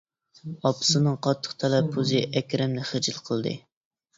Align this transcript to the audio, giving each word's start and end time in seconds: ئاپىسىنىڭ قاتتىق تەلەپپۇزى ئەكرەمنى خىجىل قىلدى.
ئاپىسىنىڭ 0.69 1.19
قاتتىق 1.27 1.53
تەلەپپۇزى 1.65 2.25
ئەكرەمنى 2.41 2.87
خىجىل 2.93 3.21
قىلدى. 3.29 3.55